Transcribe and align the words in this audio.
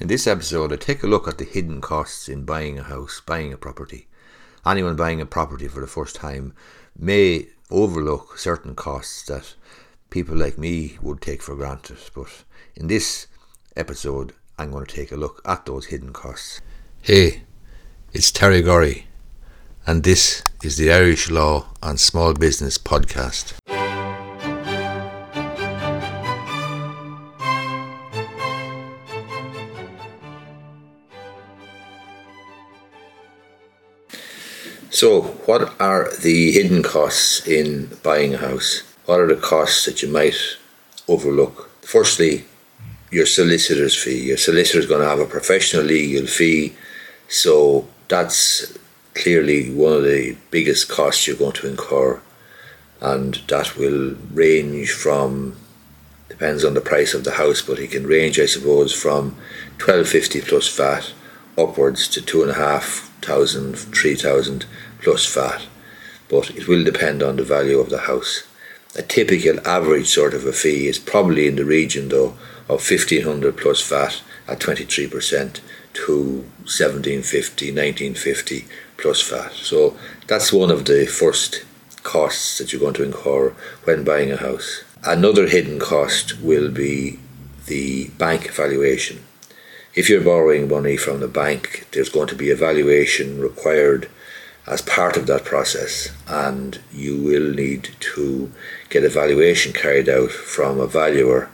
In 0.00 0.06
this 0.06 0.26
episode, 0.26 0.72
I 0.72 0.76
take 0.76 1.02
a 1.02 1.06
look 1.06 1.28
at 1.28 1.36
the 1.36 1.44
hidden 1.44 1.82
costs 1.82 2.26
in 2.26 2.46
buying 2.46 2.78
a 2.78 2.82
house, 2.82 3.20
buying 3.20 3.52
a 3.52 3.58
property. 3.58 4.08
Anyone 4.64 4.96
buying 4.96 5.20
a 5.20 5.26
property 5.26 5.68
for 5.68 5.80
the 5.80 5.86
first 5.86 6.16
time 6.16 6.54
may 6.98 7.48
overlook 7.70 8.38
certain 8.38 8.74
costs 8.74 9.26
that 9.26 9.54
people 10.08 10.34
like 10.34 10.56
me 10.56 10.96
would 11.02 11.20
take 11.20 11.42
for 11.42 11.54
granted, 11.54 11.98
but 12.14 12.44
in 12.74 12.86
this 12.86 13.26
episode, 13.76 14.32
I'm 14.58 14.70
going 14.70 14.86
to 14.86 14.96
take 14.96 15.12
a 15.12 15.16
look 15.16 15.42
at 15.44 15.66
those 15.66 15.86
hidden 15.86 16.14
costs. 16.14 16.62
Hey, 17.02 17.42
it's 18.14 18.30
Terry 18.30 18.62
Gorry, 18.62 19.04
and 19.86 20.02
this 20.02 20.42
is 20.64 20.78
the 20.78 20.90
Irish 20.90 21.30
Law 21.30 21.74
and 21.82 22.00
Small 22.00 22.32
Business 22.32 22.78
Podcast. 22.78 23.59
So, 35.00 35.22
what 35.48 35.80
are 35.80 36.10
the 36.20 36.52
hidden 36.52 36.82
costs 36.82 37.46
in 37.46 37.86
buying 38.02 38.34
a 38.34 38.36
house? 38.36 38.82
What 39.06 39.18
are 39.18 39.34
the 39.34 39.40
costs 39.40 39.86
that 39.86 40.02
you 40.02 40.10
might 40.10 40.36
overlook? 41.08 41.70
Firstly, 41.80 42.44
your 43.10 43.24
solicitor's 43.24 43.96
fee. 43.96 44.26
Your 44.28 44.36
solicitor 44.36 44.78
is 44.78 44.84
going 44.84 45.00
to 45.00 45.08
have 45.08 45.18
a 45.18 45.24
professional 45.24 45.84
legal 45.84 46.26
fee, 46.26 46.74
so 47.28 47.88
that's 48.08 48.76
clearly 49.14 49.70
one 49.70 49.94
of 49.94 50.04
the 50.04 50.36
biggest 50.50 50.90
costs 50.90 51.26
you're 51.26 51.34
going 51.34 51.54
to 51.60 51.68
incur, 51.68 52.20
and 53.00 53.36
that 53.48 53.78
will 53.78 54.16
range 54.34 54.92
from 54.92 55.56
depends 56.28 56.62
on 56.62 56.74
the 56.74 56.82
price 56.82 57.14
of 57.14 57.24
the 57.24 57.38
house, 57.42 57.62
but 57.62 57.78
it 57.78 57.92
can 57.92 58.06
range, 58.06 58.38
I 58.38 58.44
suppose, 58.44 58.92
from 58.92 59.34
twelve 59.78 60.08
fifty 60.08 60.42
plus 60.42 60.68
VAT 60.76 61.14
upwards 61.56 62.06
to 62.08 62.20
two 62.20 62.42
and 62.42 62.50
a 62.50 62.60
half 62.66 63.10
thousand, 63.22 63.78
three 63.78 64.14
thousand 64.14 64.66
plus 65.02 65.32
VAT, 65.32 65.66
but 66.28 66.50
it 66.50 66.68
will 66.68 66.84
depend 66.84 67.22
on 67.22 67.36
the 67.36 67.44
value 67.44 67.78
of 67.78 67.90
the 67.90 68.00
house. 68.00 68.44
A 68.96 69.02
typical 69.02 69.66
average 69.66 70.08
sort 70.08 70.34
of 70.34 70.46
a 70.46 70.52
fee 70.52 70.88
is 70.88 70.98
probably 70.98 71.46
in 71.46 71.56
the 71.56 71.64
region 71.64 72.08
though 72.08 72.34
of 72.68 72.88
1500 72.88 73.56
plus 73.56 73.86
VAT 73.88 74.22
at 74.48 74.58
23% 74.58 75.60
to 75.92 76.16
1750, 76.64 77.66
1950 77.66 78.66
plus 78.96 79.28
VAT. 79.28 79.52
So 79.52 79.96
that's 80.26 80.52
one 80.52 80.70
of 80.70 80.84
the 80.84 81.06
first 81.06 81.64
costs 82.02 82.58
that 82.58 82.72
you're 82.72 82.80
going 82.80 82.94
to 82.94 83.04
incur 83.04 83.54
when 83.84 84.04
buying 84.04 84.32
a 84.32 84.36
house. 84.36 84.82
Another 85.04 85.46
hidden 85.46 85.78
cost 85.78 86.40
will 86.40 86.70
be 86.70 87.18
the 87.66 88.08
bank 88.18 88.50
valuation 88.50 89.24
if 89.94 90.08
you're 90.08 90.22
borrowing 90.22 90.68
money 90.68 90.96
from 90.96 91.18
the 91.18 91.28
bank, 91.28 91.88
there's 91.90 92.08
going 92.08 92.28
to 92.28 92.36
be 92.36 92.50
a 92.50 92.56
valuation 92.56 93.40
required 93.40 94.08
as 94.66 94.82
part 94.82 95.16
of 95.16 95.26
that 95.26 95.44
process, 95.44 96.10
and 96.28 96.80
you 96.92 97.16
will 97.22 97.52
need 97.52 97.90
to 98.00 98.52
get 98.88 99.04
a 99.04 99.08
valuation 99.08 99.72
carried 99.72 100.08
out 100.08 100.30
from 100.30 100.78
a 100.78 100.86
valuer 100.86 101.48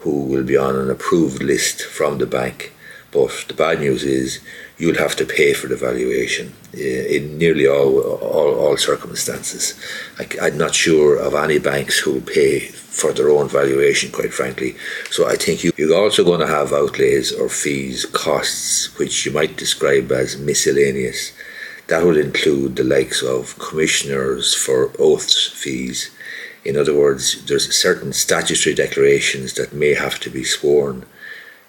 who 0.00 0.24
will 0.24 0.44
be 0.44 0.56
on 0.56 0.76
an 0.76 0.90
approved 0.90 1.42
list 1.42 1.82
from 1.82 2.18
the 2.18 2.26
bank. 2.26 2.72
But 3.10 3.44
the 3.48 3.54
bad 3.54 3.80
news 3.80 4.04
is 4.04 4.40
you'll 4.78 4.96
have 4.96 5.14
to 5.16 5.26
pay 5.26 5.52
for 5.52 5.66
the 5.68 5.76
valuation 5.76 6.54
eh, 6.74 7.16
in 7.16 7.38
nearly 7.38 7.66
all 7.66 8.00
all, 8.00 8.54
all 8.54 8.76
circumstances. 8.76 9.78
I, 10.18 10.48
am 10.48 10.56
not 10.56 10.74
sure 10.74 11.16
of 11.16 11.34
any 11.34 11.58
banks 11.58 11.98
who 11.98 12.14
will 12.14 12.22
pay 12.40 12.60
for 12.60 13.12
their 13.12 13.30
own 13.30 13.48
valuation, 13.48 14.10
quite 14.10 14.32
frankly. 14.32 14.76
So 15.10 15.28
I 15.28 15.36
think 15.36 15.62
you, 15.62 15.72
you're 15.76 15.94
also 15.94 16.24
going 16.24 16.40
to 16.40 16.46
have 16.46 16.72
outlays 16.72 17.32
or 17.32 17.48
fees, 17.48 18.06
costs, 18.06 18.98
which 18.98 19.26
you 19.26 19.32
might 19.32 19.56
describe 19.56 20.10
as 20.10 20.38
miscellaneous. 20.38 21.32
That 21.92 22.06
will 22.06 22.16
include 22.16 22.76
the 22.76 22.84
likes 22.84 23.22
of 23.22 23.58
commissioners 23.58 24.54
for 24.54 24.92
oaths 24.98 25.48
fees. 25.48 26.10
In 26.64 26.74
other 26.74 26.94
words, 26.94 27.44
there's 27.44 27.76
certain 27.76 28.14
statutory 28.14 28.74
declarations 28.74 29.52
that 29.56 29.74
may 29.74 29.92
have 29.92 30.18
to 30.20 30.30
be 30.30 30.42
sworn, 30.42 31.04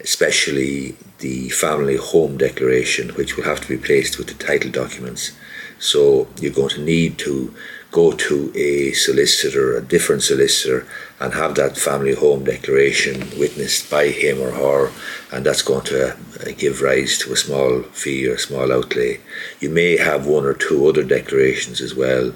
especially 0.00 0.96
the 1.18 1.50
family 1.50 1.96
home 1.96 2.38
declaration, 2.38 3.10
which 3.10 3.36
will 3.36 3.44
have 3.44 3.60
to 3.60 3.68
be 3.68 3.76
placed 3.76 4.16
with 4.16 4.28
the 4.28 4.42
title 4.42 4.70
documents. 4.70 5.32
So 5.78 6.28
you're 6.40 6.60
going 6.60 6.70
to 6.70 6.80
need 6.80 7.18
to 7.18 7.54
go 7.90 8.12
to 8.12 8.52
a 8.54 8.92
solicitor, 8.92 9.76
a 9.76 9.82
different 9.82 10.22
solicitor, 10.22 10.86
and 11.20 11.34
have 11.34 11.54
that 11.54 11.78
family 11.78 12.14
home 12.14 12.44
declaration 12.44 13.20
witnessed 13.38 13.90
by 13.90 14.08
him 14.08 14.40
or 14.40 14.50
her, 14.50 14.92
and 15.32 15.46
that's 15.46 15.62
going 15.62 15.84
to 15.84 16.10
uh, 16.12 16.16
give 16.58 16.82
rise 16.82 17.16
to 17.18 17.32
a 17.32 17.36
small 17.36 17.82
fee 17.82 18.28
or 18.28 18.34
a 18.34 18.38
small 18.38 18.72
outlay. 18.72 19.18
You 19.60 19.70
may 19.70 19.96
have 19.96 20.26
one 20.26 20.44
or 20.44 20.54
two 20.54 20.86
other 20.86 21.02
declarations 21.02 21.80
as 21.80 21.94
well, 21.94 22.32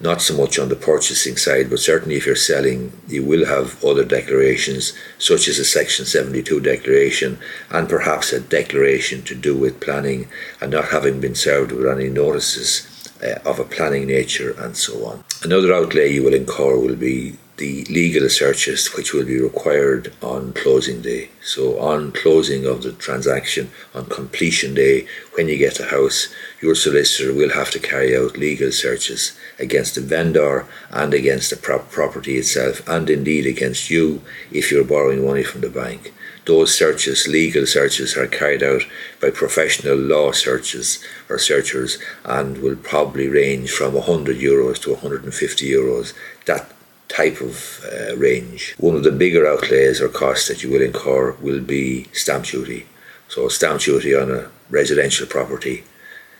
not 0.00 0.22
so 0.22 0.36
much 0.36 0.58
on 0.58 0.68
the 0.68 0.76
purchasing 0.76 1.36
side, 1.36 1.68
but 1.70 1.80
certainly 1.80 2.16
if 2.16 2.26
you're 2.26 2.36
selling, 2.36 2.92
you 3.08 3.24
will 3.24 3.46
have 3.46 3.82
other 3.84 4.04
declarations, 4.04 4.92
such 5.18 5.48
as 5.48 5.58
a 5.58 5.64
Section 5.64 6.06
72 6.06 6.60
declaration, 6.60 7.38
and 7.70 7.88
perhaps 7.88 8.32
a 8.32 8.40
declaration 8.40 9.22
to 9.22 9.34
do 9.34 9.56
with 9.56 9.80
planning 9.80 10.28
and 10.60 10.70
not 10.70 10.86
having 10.86 11.20
been 11.20 11.34
served 11.34 11.72
with 11.72 11.86
any 11.86 12.08
notices 12.08 12.89
uh, 13.22 13.38
of 13.44 13.58
a 13.58 13.64
planning 13.64 14.06
nature 14.06 14.54
and 14.58 14.76
so 14.76 15.04
on. 15.06 15.24
Another 15.42 15.72
outlay 15.72 16.12
you 16.12 16.22
will 16.22 16.34
incur 16.34 16.78
will 16.78 16.96
be 16.96 17.36
the 17.60 17.84
legal 17.84 18.26
searches 18.30 18.88
which 18.94 19.12
will 19.12 19.26
be 19.26 19.38
required 19.38 20.14
on 20.22 20.54
closing 20.54 21.02
day. 21.02 21.28
So, 21.42 21.78
on 21.78 22.10
closing 22.10 22.64
of 22.64 22.82
the 22.82 22.92
transaction, 22.92 23.70
on 23.94 24.06
completion 24.06 24.72
day, 24.72 25.06
when 25.34 25.46
you 25.46 25.58
get 25.58 25.78
a 25.78 25.84
house, 25.84 26.28
your 26.62 26.74
solicitor 26.74 27.34
will 27.34 27.50
have 27.50 27.70
to 27.72 27.78
carry 27.78 28.16
out 28.16 28.38
legal 28.38 28.72
searches 28.72 29.38
against 29.58 29.94
the 29.94 30.00
vendor 30.00 30.66
and 30.90 31.12
against 31.12 31.50
the 31.50 31.56
property 31.56 32.38
itself, 32.38 32.80
and 32.88 33.10
indeed 33.10 33.46
against 33.46 33.90
you 33.90 34.22
if 34.50 34.72
you're 34.72 34.82
borrowing 34.82 35.26
money 35.26 35.44
from 35.44 35.60
the 35.60 35.68
bank. 35.68 36.14
Those 36.46 36.74
searches, 36.74 37.28
legal 37.28 37.66
searches, 37.66 38.16
are 38.16 38.26
carried 38.26 38.62
out 38.62 38.82
by 39.20 39.30
professional 39.30 39.98
law 39.98 40.32
searches 40.32 41.04
or 41.28 41.38
searchers 41.38 41.98
and 42.24 42.58
will 42.62 42.76
probably 42.76 43.28
range 43.28 43.70
from 43.70 43.92
100 43.92 44.38
euros 44.38 44.80
to 44.82 44.92
150 44.92 45.70
euros. 45.70 46.14
That 46.46 46.72
type 47.10 47.40
of 47.40 47.84
uh, 47.84 48.16
range. 48.16 48.74
One 48.78 48.96
of 48.96 49.04
the 49.04 49.12
bigger 49.12 49.46
outlays 49.46 50.00
or 50.00 50.08
costs 50.08 50.48
that 50.48 50.62
you 50.62 50.70
will 50.70 50.82
incur 50.82 51.32
will 51.40 51.60
be 51.60 52.04
stamp 52.12 52.46
duty. 52.46 52.86
So, 53.28 53.48
stamp 53.48 53.80
duty 53.80 54.14
on 54.14 54.30
a 54.30 54.50
residential 54.70 55.26
property, 55.26 55.84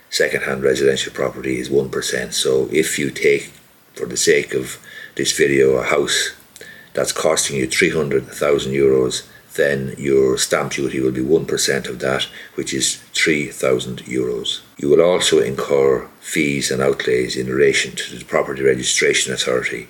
second 0.09 0.43
hand 0.45 0.63
residential 0.63 1.13
property, 1.13 1.59
is 1.59 1.69
1%. 1.69 2.33
So, 2.33 2.69
if 2.73 2.99
you 2.99 3.11
take, 3.11 3.53
for 3.95 4.07
the 4.07 4.17
sake 4.17 4.55
of 4.55 4.79
this 5.17 5.37
video, 5.37 5.77
a 5.77 5.85
house 5.85 6.33
that's 6.95 7.13
costing 7.13 7.57
you 7.57 7.67
300,000 7.67 8.73
euros 8.73 9.27
then 9.55 9.95
your 9.99 10.39
stamp 10.39 10.73
duty 10.73 11.01
will 11.01 11.13
be 11.13 11.21
1% 11.23 11.89
of 11.89 11.99
that, 11.99 12.29
which 12.55 12.73
is 12.73 12.97
3,000 13.15 13.99
euros. 14.05 14.61
You 14.79 14.89
will 14.91 15.03
also 15.03 15.41
incur 15.41 16.09
fees 16.21 16.71
and 16.71 16.81
outlays 16.81 17.37
in 17.37 17.49
relation 17.49 17.97
to 17.97 18.17
the 18.17 18.25
Property 18.25 18.63
Registration 18.63 19.33
Authority. 19.33 19.89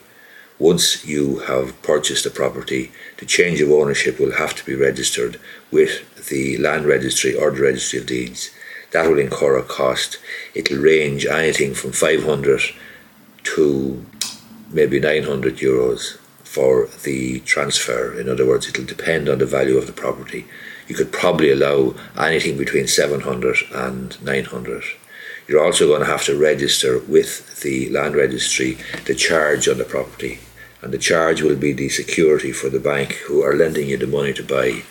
Once 0.61 1.07
you 1.07 1.39
have 1.39 1.81
purchased 1.81 2.27
a 2.27 2.31
property, 2.31 2.93
the 3.17 3.25
change 3.25 3.63
of 3.63 3.71
ownership 3.71 4.21
will 4.21 4.33
have 4.33 4.55
to 4.55 4.63
be 4.67 4.75
registered 4.75 5.41
with 5.73 6.29
the 6.29 6.59
Land 6.59 6.85
Registry 6.85 7.35
or 7.35 7.51
the 7.51 7.63
Registry 7.63 7.99
of 7.99 8.05
Deeds. 8.05 8.51
That 8.93 9.09
will 9.09 9.19
incur 9.19 9.57
a 9.57 9.63
cost. 9.63 10.19
It'll 10.55 10.77
range 10.77 11.25
anything 11.25 11.73
from 11.73 11.93
500 11.93 12.61
to 13.43 14.05
maybe 14.69 15.01
900 15.01 15.57
euros 15.57 16.19
for 16.45 16.89
the 17.05 17.41
transfer. 17.41 18.21
In 18.21 18.29
other 18.29 18.47
words, 18.47 18.69
it'll 18.69 18.85
depend 18.85 19.31
on 19.31 19.39
the 19.39 19.47
value 19.47 19.79
of 19.79 19.87
the 19.87 19.95
property. 19.95 20.45
You 20.89 20.95
could 20.95 21.11
probably 21.11 21.51
allow 21.51 21.95
anything 22.19 22.59
between 22.59 22.87
700 22.87 23.57
and 23.73 24.23
900. 24.23 24.85
You're 25.49 25.65
also 25.65 25.87
going 25.87 26.01
to 26.01 26.07
have 26.07 26.25
to 26.25 26.37
register 26.37 26.99
with 26.99 27.61
the 27.63 27.89
land 27.89 28.15
registry 28.15 28.77
the 29.07 29.15
charge 29.15 29.67
on 29.69 29.79
the 29.79 29.85
property, 29.85 30.39
and 30.83 30.93
the 30.93 30.99
charge 30.99 31.43
will 31.43 31.57
be 31.57 31.73
the 31.73 31.89
security 31.89 32.53
for 32.53 32.69
the 32.69 32.81
bank 32.81 33.13
who 33.27 33.43
are 33.43 33.57
lending 33.57 33.89
you 33.89 33.97
the 33.97 34.07
money 34.07 34.33
to 34.33 34.43
buy. 34.43 34.83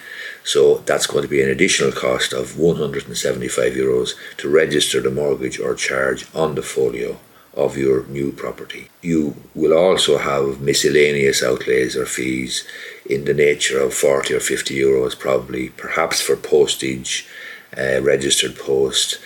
So 0.44 0.78
that's 0.86 1.08
going 1.08 1.24
to 1.24 1.30
be 1.30 1.42
an 1.42 1.50
additional 1.50 1.92
cost 1.92 2.34
of 2.34 2.58
175 2.58 3.74
euros 3.74 4.12
to 4.38 4.50
register 4.50 5.02
the 5.02 5.12
mortgage 5.12 5.60
or 5.60 5.76
charge 5.76 6.26
on 6.34 6.56
the 6.56 6.62
folio 6.62 7.20
of 7.54 7.78
your 7.78 8.06
new 8.06 8.32
property. 8.32 8.90
You 9.02 9.36
will 9.54 9.74
also 9.74 10.18
have 10.18 10.62
miscellaneous 10.62 11.44
outlays 11.44 11.98
or 11.98 12.06
fees 12.06 12.66
in 13.06 13.26
the 13.26 13.34
nature 13.34 13.80
of 13.80 13.94
40 13.94 14.36
or 14.36 14.40
50 14.40 14.76
euros, 14.76 15.18
probably, 15.18 15.70
perhaps 15.70 16.22
for 16.22 16.36
postage, 16.36 17.28
uh, 17.78 18.02
registered 18.02 18.58
post, 18.58 19.20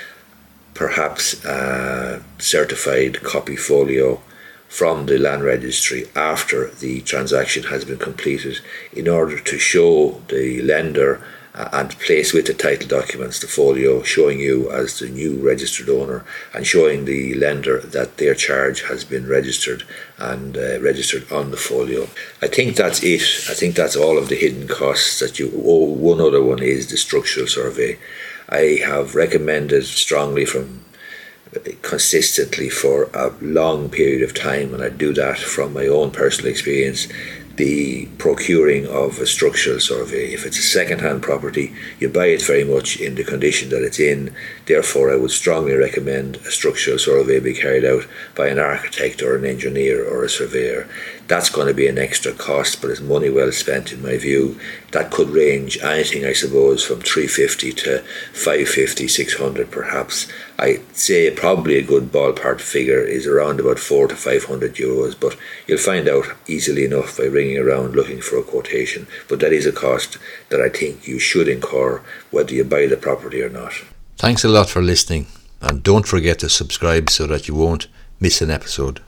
perhaps 0.74 1.44
a 1.46 2.24
certified 2.40 3.22
copy 3.24 3.56
folio 3.56 4.22
from 4.74 5.06
the 5.06 5.20
land 5.20 5.44
registry 5.44 6.08
after 6.16 6.72
the 6.80 7.00
transaction 7.02 7.62
has 7.62 7.86
been 7.86 8.00
completed 8.00 8.60
in 8.92 9.08
order 9.08 9.38
to 9.40 9.60
show 9.60 10.20
the 10.30 10.64
lender 10.64 11.22
uh, 11.54 11.70
and 11.74 12.00
place 12.00 12.34
with 12.34 12.48
the 12.48 12.56
title 12.56 12.88
documents 12.88 13.40
the 13.40 13.46
folio 13.46 14.02
showing 14.02 14.40
you 14.40 14.72
as 14.72 14.98
the 14.98 15.08
new 15.08 15.36
registered 15.46 15.88
owner 15.88 16.26
and 16.56 16.66
showing 16.66 17.06
the 17.06 17.36
lender 17.36 17.82
that 17.82 18.18
their 18.18 18.34
charge 18.34 18.82
has 18.82 19.04
been 19.04 19.28
registered 19.28 19.84
and 20.18 20.58
uh, 20.58 20.82
registered 20.82 21.32
on 21.32 21.52
the 21.52 21.58
folio. 21.58 22.08
I 22.42 22.48
think 22.48 22.76
that's 22.76 23.04
it. 23.04 23.22
I 23.52 23.54
think 23.54 23.76
that's 23.76 23.96
all 23.96 24.18
of 24.18 24.30
the 24.30 24.36
hidden 24.36 24.68
costs 24.68 25.20
that 25.20 25.38
you. 25.38 25.52
Oh, 25.54 25.86
one 25.86 26.20
other 26.20 26.42
one 26.42 26.64
is 26.64 26.90
the 26.90 26.98
structural 26.98 27.46
survey. 27.46 28.00
I 28.50 28.80
have 28.84 29.14
recommended 29.14 29.86
strongly 29.86 30.46
from 30.46 30.84
consistently 31.82 32.70
for 32.70 33.10
a 33.14 33.32
long 33.42 33.90
period 33.90 34.24
of 34.24 34.34
time, 34.34 34.74
and 34.74 34.84
I 34.84 34.90
do 34.90 35.14
that 35.14 35.38
from 35.38 35.74
my 35.74 35.88
own 35.88 36.12
personal 36.12 36.52
experience 36.52 37.08
the 37.56 38.08
procuring 38.18 38.88
of 38.88 39.20
a 39.20 39.28
structural 39.28 39.80
survey. 39.80 40.34
If 40.34 40.46
it's 40.46 40.58
a 40.58 40.64
second-hand 40.64 41.22
property, 41.22 41.74
you 42.00 42.10
buy 42.10 42.28
it 42.28 42.42
very 42.42 42.64
much 42.64 42.98
in 42.98 43.16
the 43.16 43.24
condition 43.24 43.70
that 43.70 43.84
it's 43.84 44.00
in. 44.00 44.34
Therefore, 44.66 45.12
I 45.12 45.18
would 45.18 45.32
strongly 45.32 45.74
recommend 45.74 46.38
a 46.38 46.52
structural 46.52 46.98
survey 46.98 47.40
be 47.40 47.54
carried 47.54 47.86
out 47.86 48.08
by 48.36 48.48
an 48.48 48.58
architect 48.58 49.22
or 49.22 49.36
an 49.36 49.46
engineer 49.46 50.04
or 50.04 50.24
a 50.24 50.30
surveyor. 50.30 50.90
That's 51.28 51.50
going 51.50 51.68
to 51.68 51.74
be 51.74 51.88
an 51.88 51.98
extra 51.98 52.34
cost, 52.34 52.82
but 52.82 52.92
it's 52.92 53.00
money 53.00 53.30
well 53.30 53.52
spent 53.52 53.94
in 53.94 54.02
my 54.02 54.18
view. 54.18 54.60
That 54.92 55.12
could 55.12 55.30
range 55.30 55.78
anything, 55.82 56.26
I 56.26 56.34
suppose, 56.34 56.84
from 56.84 57.02
350 57.02 57.72
to 57.74 58.00
550, 58.34 59.08
600 59.08 59.72
perhaps. 59.72 60.28
I'd 60.60 60.96
say 60.96 61.32
probably 61.32 61.78
a 61.78 61.84
good 61.84 62.12
ballpark 62.12 62.60
figure 62.60 63.02
is 63.02 63.26
around 63.26 63.60
about 63.60 63.80
4 63.80 64.08
to 64.10 64.16
500 64.16 64.76
euros, 64.76 65.20
but 65.20 65.38
you'll 65.66 65.78
find 65.78 66.08
out 66.08 66.26
easily 66.48 66.86
enough 66.86 67.18
by 67.18 67.26
ringing 67.44 67.58
around 67.58 67.96
looking 67.96 68.22
for 68.22 68.38
a 68.38 68.44
quotation. 68.44 69.08
But 69.28 69.40
that 69.42 69.54
is 69.54 69.66
a 69.66 69.72
cost 69.72 70.18
that 70.50 70.62
I 70.62 70.70
think 70.70 71.08
you 71.08 71.20
should 71.20 71.48
incur 71.48 72.02
whether 72.32 72.54
you 72.54 72.64
buy 72.64 72.88
the 72.88 72.98
property 72.98 73.42
or 73.42 73.50
not. 73.50 73.74
Thanks 74.18 74.46
a 74.46 74.50
lot 74.50 74.70
for 74.70 74.82
listening, 74.82 75.28
and 75.62 75.84
don't 75.84 76.08
forget 76.08 76.40
to 76.40 76.50
subscribe 76.50 77.10
so 77.10 77.28
that 77.28 77.48
you 77.48 77.56
won't 77.56 77.88
miss 78.20 78.42
an 78.42 78.52
episode. 78.52 79.02